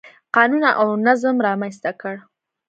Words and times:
قانون 0.35 0.63
او 0.81 0.87
نظم 1.07 1.35
رامنځته 1.47 1.91
کړ. 2.01 2.15